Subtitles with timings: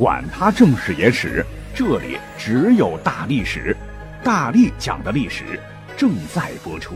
[0.00, 1.44] 管他正史野史。
[1.74, 3.76] 这里只有大历史，
[4.24, 5.60] 大力讲的历史
[5.94, 6.94] 正在播出。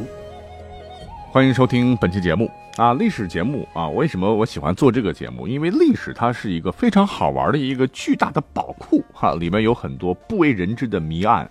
[1.31, 3.91] 欢迎收听本期节目啊，历史节目啊。
[3.91, 5.47] 为什么我喜欢做这个节目？
[5.47, 11.47] 因为历史它是一个非常好玩的一个巨大的宝库哈，里面有很多不为人知的谜案，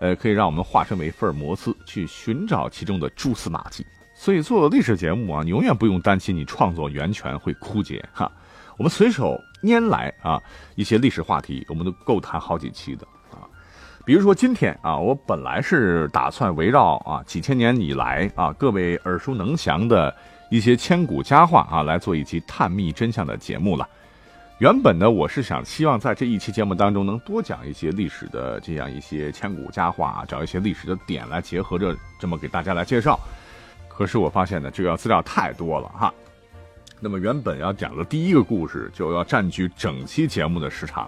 [0.00, 3.86] 呃，可以让我们化身为福尔摩斯去寻找其中的蛛丝马迹。
[4.14, 8.30] 所以做历史节目啊，你永远不用担心你创作源泉会枯竭哈。
[8.76, 10.40] 我们随手拈来啊，
[10.74, 13.42] 一些历史话题，我们都够谈好几期的啊。
[14.04, 20.14] 比如说今天啊，我本来是打算围绕啊几千年以来啊各位耳熟能详的
[20.50, 23.88] 一些千古佳话啊来做一期探秘真相的节目了。
[24.58, 33.18] 原本呢，我是想希望在这一期节目当中能多讲一些历史的这样一些千古佳话，找一些历史的点来结合着这么给大家来介绍。
[33.88, 36.14] 可是我发现呢，这个资料太多了哈。
[37.04, 41.06] 那么原本要讲的第一个故事就要占据整期节目的时长，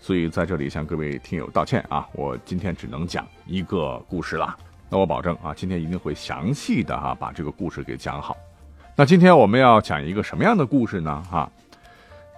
[0.00, 4.56] 所以在这里向各位听友道歉啊，我今天只能讲一个故事了。
[4.88, 8.34] 那我保证啊，今天一定会详细的哈把这个故事给讲好。
[8.96, 11.22] 那今天我们要讲一个什么样的故事呢？
[11.30, 11.46] 哈，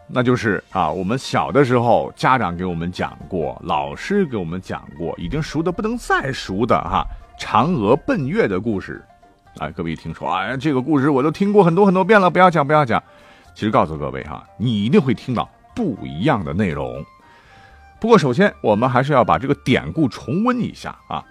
[0.09, 7.07] 那就是啊，我们小的时候家长给我们讲过，老师给我们讲过，已经熟的不能再熟的哈，
[7.39, 9.01] 嫦娥奔月的故事。
[9.59, 13.03] 哎，各位一听说，哎，这个故事我都听过很多很多遍了，不要讲，不要讲。
[13.55, 17.05] 其实告诉各位哈，你一定会听到不一样的内容。
[18.01, 21.25] 不过首先，我们还是要把这个典故重温一下啊。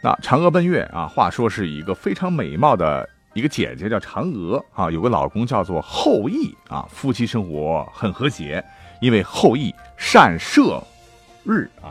[0.00, 8.64] 那嫦娥奔月啊，话说是一个非常美貌的一个姐姐叫嫦娥啊，有个老公叫做后羿啊，夫妻生活很和谐，
[9.00, 10.80] 因为后羿善射
[11.44, 11.90] 日啊。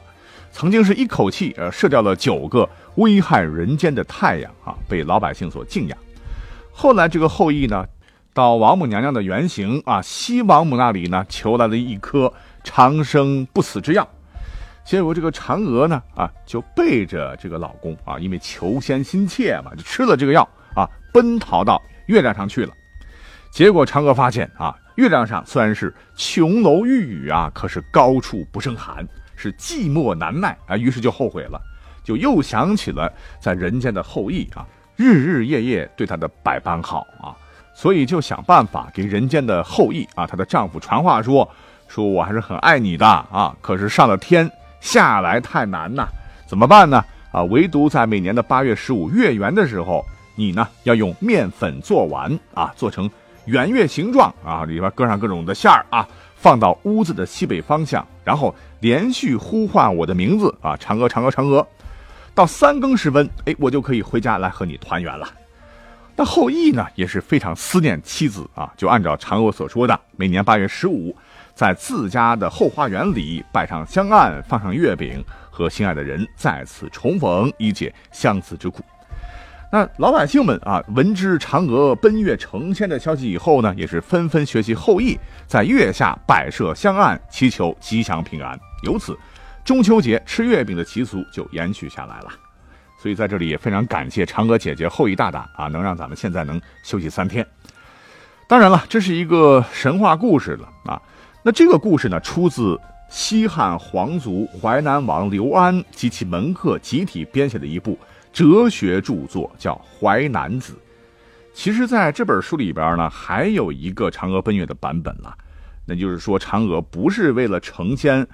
[0.54, 5.98] 曾经是一口气呃射掉了九个危害人间的太阳啊，被老百姓所敬仰。
[6.72, 7.86] 后来这个后羿呢，
[8.34, 12.32] 到王母娘娘的原型啊西王母那里呢，求来了一颗
[12.64, 14.08] 长生不死之药。
[14.84, 22.74] 结果这个嫦娥呢啊，就背着这个老公啊，因为求仙心切嘛，就吃了这个药啊，奔逃到月亮上去了。
[23.52, 29.08] 结果嫦娥发现啊，月亮上虽然是琼楼玉宇啊，可是高处不胜寒。
[29.38, 31.62] 是寂寞难耐啊，于是就后悔了，
[32.06, 33.12] 就又想起了
[33.42, 37.36] 在人间的后羿啊，日日夜夜对她的百般好啊，
[37.74, 41.50] 所以就想办法给人间的后羿啊，她的丈夫传话说，
[41.88, 44.50] 说我还是很爱你的啊，可是上了天
[44.80, 46.08] 下来太难呐，
[46.48, 47.04] 怎么办呢？
[47.32, 50.06] 啊，唯独在每年的八月十五月圆的时候，
[50.36, 53.10] 你呢要用面粉做丸啊，做成
[53.46, 56.08] 圆月形状啊，里边搁上各种的馅儿啊。
[56.36, 61.68] 放到屋子的西北方向，然后连续呼唤我的名字啊，嫦娥，嫦娥，嫦娥，
[62.36, 65.28] 到三更时分，哎，我就可以回家来和你团圆了。
[66.18, 71.16] 那后羿呢，也是非常思念妻子啊，就按照嫦娥所说的，每年八月十五，
[71.54, 78.84] 在自家的后花园里摆上香案，放上月饼，和心爱的人再次重逢，以解相思之苦。
[79.72, 85.18] 那老百姓们啊，闻知嫦娥奔月成仙的消息以后呢，也是纷纷学习后羿，
[85.48, 88.58] 在月下摆设香案，祈求吉祥平安。
[88.84, 89.18] 由此，
[89.66, 92.30] 中秋节吃月饼的习俗就延续下来了。
[92.98, 97.46] 所以在这里也非常感谢嫦娥姐姐、后羿大大啊，能让咱们现在能休息三天。
[98.48, 101.02] 当然了，这是一个神话故事了啊。
[101.44, 107.98] 那这个故事呢，出自西汉皇族淮南王刘安及其门客集体编写的一部。
[108.32, 110.74] 哲学著作叫《淮南子》，
[111.54, 115.34] 其实在这本书里边呢，还有一个嫦娥奔月的版本了。
[115.86, 118.28] 那就是说，嫦娥不是为了成仙，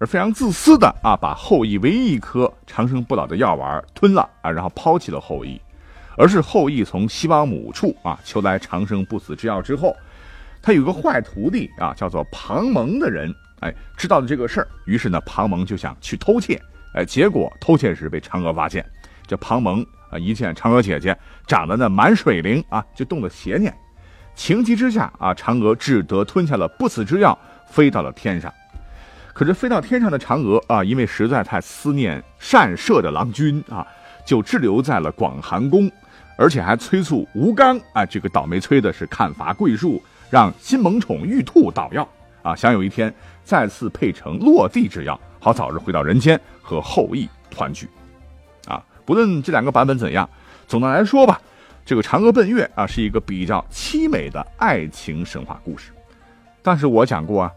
[0.00, 5.60] 而非常自私的啊，把后羿唯一一颗长生不老的药丸吞了啊，然后抛弃了后羿。
[6.16, 9.94] 而是后羿从西王母处啊求来长生不死之药之后，
[10.62, 13.30] 他有个坏徒弟啊，叫做庞蒙的人，
[13.60, 16.60] 哎，知道了这个事儿，于是呢，庞蒙就想去偷窃，
[16.94, 18.84] 哎，结果偷窃时被嫦娥发现。
[19.26, 21.16] 这庞蒙啊，一见嫦娥姐姐
[21.46, 23.74] 长得那满水灵啊，就动了邪念。
[24.34, 28.50] 情急之下啊，嫦娥只得吞下了不死之药，飞到了天上。
[29.32, 33.86] 可是飞到天上的嫦娥啊，因为实在太思念善射的郎君啊，
[34.24, 35.90] 就滞留在了广寒宫，
[36.36, 42.06] 而且还催促吴刚啊，这个倒霉催的是砍伐桂树，让新萌宠玉兔捣药
[42.42, 43.12] 啊，想有一天
[43.44, 47.88] 再次配成落地之药，好早日回到人间和后羿团聚。
[48.66, 50.28] 啊，不论这两个版本怎样，
[50.66, 51.40] 总的来说吧，
[51.84, 55.92] 这个嫦娥奔月啊是一个比较凄美的爱情神话故事。
[56.62, 57.52] 但是我讲过啊，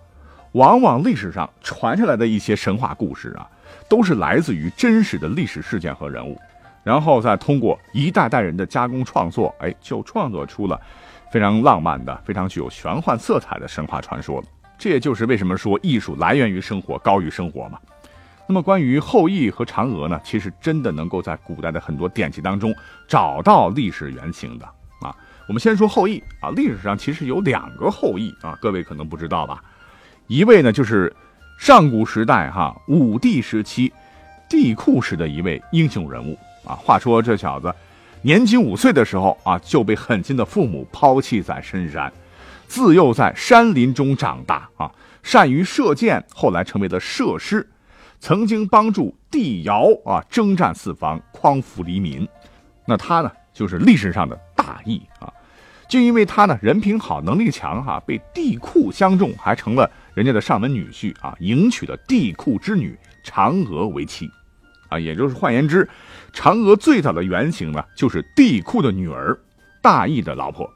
[0.54, 3.48] 往往历史上传下来的一些神话故事啊，
[3.90, 6.40] 都是来自于真实的历史事件和人物，
[6.84, 10.80] 然后再通过一代代人的加工创作，哎，就创作出了
[11.32, 14.44] 非常浪漫的、非常具有玄幻色彩的神话传说。
[14.78, 17.80] 这也就是为什么说艺术来源于生活，高于生活嘛。
[18.46, 22.76] 那么关于后羿和嫦娥呢，其实真的能够在古代的很多典籍当中
[23.08, 24.66] 找到历史原型的
[25.02, 25.16] 啊。
[25.48, 29.64] 我们先说后羿啊，历史上其实有两个后羿啊，各位可能不知道吧？
[30.28, 31.14] 一位呢就是
[31.60, 33.92] 上古时代哈武帝时期
[34.50, 36.74] 帝喾时的一位英雄人物啊。
[36.76, 37.74] 话说这小子
[38.22, 42.12] 年仅五岁的时候啊，就被狠心的父母抛弃在深山，
[42.68, 44.90] 自幼在山林中长大啊，
[45.22, 47.68] 善于射箭，后来成为了射师。
[48.22, 52.26] 曾经帮助帝尧啊征战四方，匡扶黎民，
[52.86, 55.28] 那他呢就是历史上的大义啊。
[55.90, 64.30] 就因为他呢人品好，能力强哈，被帝喾相中，还成了人家的上门女婿啊，迎娶了帝喾之女嫦娥为妻，
[64.90, 65.88] 啊，也就是换言之，
[66.34, 69.38] 嫦娥最早的原型呢就是帝喾的女儿
[69.82, 70.70] 大义的老婆。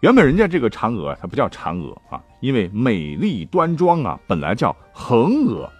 [0.00, 5.70] 原本人家这个嫦娥她不叫嫦娥啊，因为美丽端庄啊，本来叫恒娥。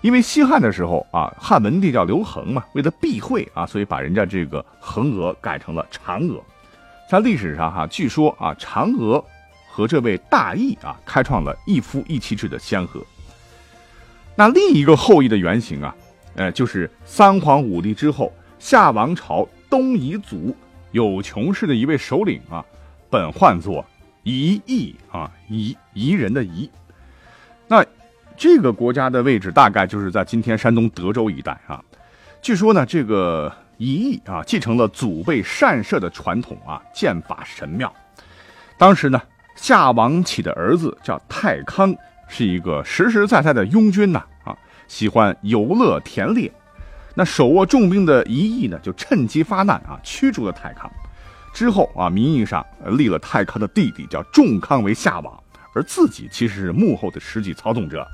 [0.00, 6.40] 因为西汉的时候啊，汉文帝叫刘恒嘛，为了避讳啊，所以把人家这个恒娥改成了嫦娥。
[7.10, 9.22] 在历史上哈，据说啊，嫦娥
[9.78, 13.00] 和这位大义啊，开创了一夫一妻制的先河。
[14.34, 15.94] 那另一个后羿的原型啊，
[16.34, 20.52] 呃，就是三皇五帝之后夏王朝东夷族
[20.90, 22.64] 有穷氏的一位首领啊，
[23.08, 23.86] 本唤作
[24.24, 26.68] 夷义啊，夷夷人的夷。
[27.68, 27.86] 那。
[28.40, 31.82] 这个国家的位置大概就是在今天山东德州一带啊。
[32.40, 37.92] 据说呢，这个夷义啊继承了祖辈善射的传统啊，剑法神妙。
[38.78, 39.20] 当时呢，
[39.60, 41.92] 夏王启的儿子叫太康，
[42.28, 44.56] 是一个实实在在的庸军呐啊，
[44.86, 46.50] 喜欢游乐田猎。
[47.14, 50.88] 那手握重兵的夷义呢，就趁机发难啊，驱逐了太康。
[51.52, 55.42] 之后啊，名义上立了太康的弟弟叫仲康为夏王，
[55.74, 58.06] 而自己其实是幕后的实际操纵者。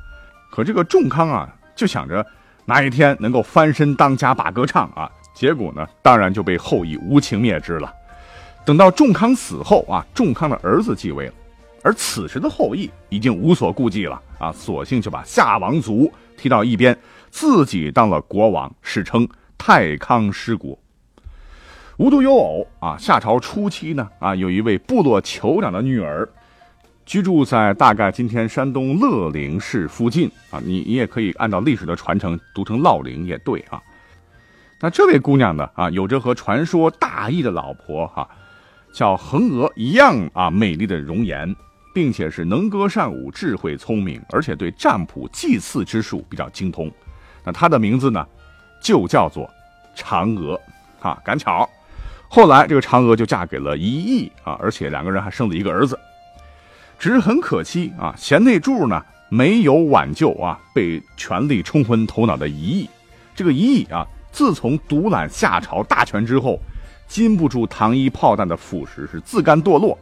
[0.50, 2.25] 可这个仲康啊，就想着
[2.64, 7.93] 哪一天能够翻身当家把歌唱啊，结果呢，当然就被后羿无情灭之了。
[8.64, 11.34] 等到仲康死后啊，仲康的儿子继位了，
[11.82, 16.99] 而此时的后羿已经无所顾忌了啊，索性就把夏王族踢到一边，
[17.31, 19.28] 自己当了国王，史称
[19.58, 20.78] 太康失国。
[21.99, 26.28] 无独有偶啊，夏朝初期呢啊，有一位部落酋长的女儿。
[27.06, 33.78] 居住在大概今天山东乐陵市附近啊，你你也可以按照历史的传承读成乐陵也对啊。
[34.81, 38.26] 那这位姑娘呢啊，有着和传说大义的老婆哈
[38.94, 41.52] 叫恒娥一样啊美丽的容颜，
[41.93, 46.88] 并且是能歌善舞、智慧聪明，而且对占卜祭祀之术比较精通。
[47.44, 48.25] 那她的名字呢
[48.81, 49.50] 就叫做
[49.96, 50.58] 嫦娥
[51.00, 51.20] 啊。
[51.25, 51.69] 赶巧，
[52.29, 55.99] 后来这个嫦娥就嫁给了一义啊，而且两个人还生了一个儿子。
[56.96, 62.88] 只是很可惜啊，贤内助呢没有挽救啊，被权力冲昏头脑的一义。
[63.35, 66.60] 这个一义啊，自从独揽夏朝大权之后，
[67.06, 69.99] 禁不住糖衣炮弹的腐蚀，是自甘堕落。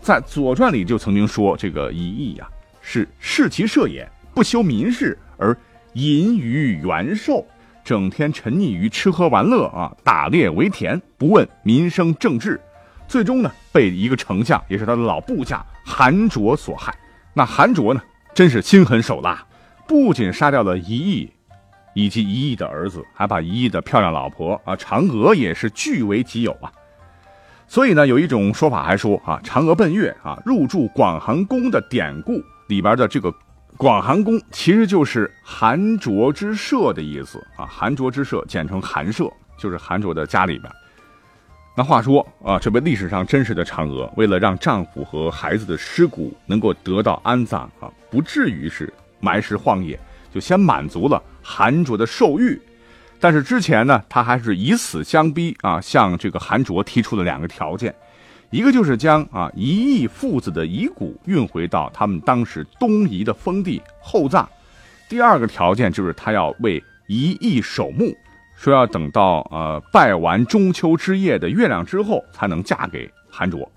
[0.00, 2.48] 在《左传》里就曾经说，这个一义呀，
[2.80, 5.56] 是视其社也，不修民事，而
[5.94, 7.44] 淫于元寿，
[7.84, 12.60] 整天沉溺于吃喝玩乐啊，打猎为田，不问民生政治。
[13.08, 16.94] 最终呢，被一个丞相，也是他的老部下韩卓所害。
[17.34, 18.00] 那韩卓呢，
[18.34, 19.44] 真是心狠手辣，
[19.86, 21.30] 不仅杀掉了一亿，
[21.98, 26.70] 以及一亿的儿子，还把一亿的漂亮老婆啊嫦娥也是据为己有啊。
[27.66, 33.34] 所以呢，有一种说法还说啊，嫦娥奔月啊，入住广寒宫的典故里边的这个
[33.76, 37.66] 广寒宫，其实就是韩卓之舍的意思啊。
[37.66, 39.28] 韩卓之舍简称韩舍，
[39.58, 40.72] 就是韩卓的家里边。
[41.76, 49.98] 那话说啊，这位历史上真实的嫦娥，为了让丈夫和孩子的尸骨能够得到安葬啊，不至于是埋尸荒野，
[50.32, 52.60] 就先满足了韩卓的兽欲。
[53.18, 57.94] 但是之前呢，他还是以死相逼啊，向这个韩卓提出了两个条件，
[58.50, 64.46] 一个就是将啊一亿父子的遗骨运回到他们当时东夷的封地厚葬，
[65.08, 68.14] 第二个条件就是他要为一亿守墓。
[68.54, 73.70] 说要等到呃拜完中秋之夜的月亮之后才能嫁给韩卓，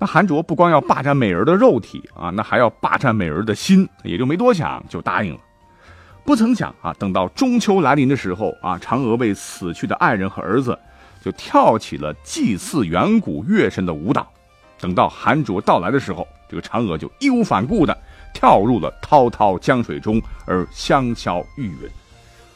[0.00, 5.40] 那韩卓不光要霸占美人的肉体啊，那还要霸占美人的心，也就没多想就答应了。
[6.24, 10.78] 不曾想啊，等到中秋来临的时候啊，嫦娥为死去的爱人和儿子，
[11.22, 14.26] 就跳起了祭祀远古月神的舞蹈。
[14.80, 17.96] 等到寒浊到来的时候，这个嫦娥就义无反顾的
[18.32, 21.88] 跳入了滔滔江水中，而香消玉殒。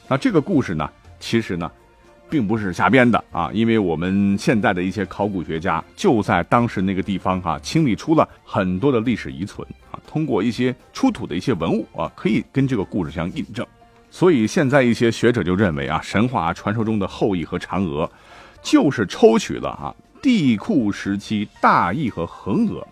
[0.08, 1.70] 那这个故事呢，其实呢。
[2.30, 9.66] 并不是瞎编的啊，因为我们现在的一些考古学家就在当时那个地方哈清理出了很多的历史遗存，
[10.08, 13.64] 通过一些出土的一些文物啊，可以跟这个故事相印证。
[14.10, 18.10] 所以现在一些学者就认为啊，神话传说中的后羿和嫦娥，
[18.62, 22.84] 就是抽取了啊帝喾时期大羿和恒娥，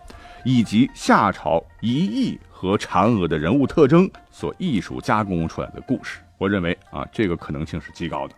[0.45, 6.21] 以及夏朝一羿和嫦娥的人物特征所艺术加工出来的故事。
[6.37, 8.35] 我认为啊，这个可能性是极高的。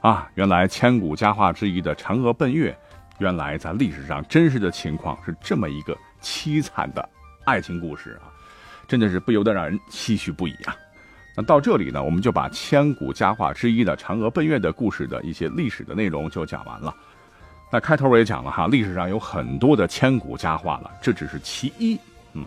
[0.00, 2.76] 啊，原来千古佳话之一的嫦娥奔月，
[3.20, 7.08] 原来在历史上真实的情况是这么一个凄惨的
[7.44, 8.32] 爱情故事啊，
[8.86, 10.76] 真的是不由得让人唏嘘不已啊。
[11.36, 16.94] 那到这里呢，我们就把千古佳话之一的嫦娥奔月的故事的一些历史的内容就讲完了。
[17.72, 21.98] 那开头我也讲了哈，历史上有很多的千古佳话了，这只是其一。
[22.34, 22.44] 嗯，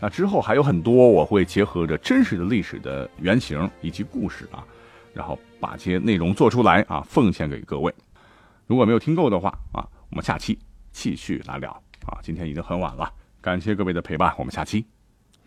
[0.00, 4.64] 那之后还有很多，我会结合着真实的历史的原型以及故事啊。
[5.12, 7.94] 然后把这些内容做出来啊，奉献给各位。
[8.66, 10.58] 如果没有听够的话啊，我们下期
[10.90, 11.70] 继续来聊
[12.04, 12.18] 啊。
[12.20, 13.08] 今天已经很晚了，
[13.44, 14.86] 感谢各位的陪伴，我们下期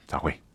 [0.05, 0.46] 再会。